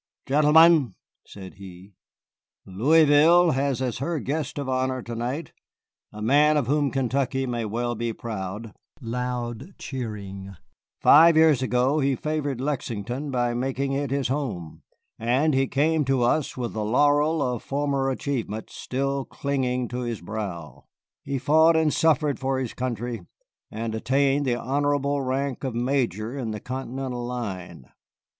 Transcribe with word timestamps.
"Gentlemen," 0.25 0.95
said 1.27 1.53
he, 1.59 1.93
"Louisville 2.65 3.51
has 3.51 3.83
as 3.83 3.99
her 3.99 4.19
guest 4.19 4.57
of 4.57 4.67
honor 4.67 5.03
to 5.03 5.13
night 5.13 5.51
a 6.11 6.23
man 6.23 6.57
of 6.57 6.65
whom 6.65 6.89
Kentucky 6.89 7.45
may 7.45 7.65
well 7.65 7.93
be 7.93 8.11
proud 8.11 8.73
[loud 8.99 9.77
cheering]. 9.77 10.55
Five 11.01 11.37
years 11.37 11.61
ago 11.61 11.99
he 11.99 12.15
favored 12.15 12.59
Lexington 12.59 13.29
by 13.29 13.53
making 13.53 13.91
it 13.91 14.09
his 14.09 14.27
home, 14.29 14.81
and 15.19 15.53
he 15.53 15.67
came 15.67 16.03
to 16.05 16.23
us 16.23 16.57
with 16.57 16.73
the 16.73 16.83
laurel 16.83 17.39
of 17.43 17.61
former 17.61 18.09
achievements 18.09 18.75
still 18.75 19.23
clinging 19.23 19.87
to 19.89 19.99
his 19.99 20.19
brow. 20.21 20.85
He 21.21 21.37
fought 21.37 21.75
and 21.75 21.93
suffered 21.93 22.39
for 22.39 22.57
his 22.57 22.73
country, 22.73 23.21
and 23.69 23.93
attained 23.93 24.47
the 24.47 24.55
honorable 24.55 25.21
rank 25.21 25.63
of 25.63 25.75
Major 25.75 26.35
in 26.35 26.49
the 26.49 26.59
Continental 26.59 27.23
line. 27.23 27.91